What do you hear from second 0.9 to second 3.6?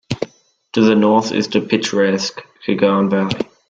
north is the picturesque Kaghan Valley.